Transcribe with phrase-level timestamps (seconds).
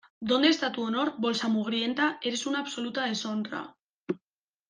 [0.29, 3.77] ¿Dónde está tu honor, bolsa mugrienta?¡ eres una absoluta deshonra!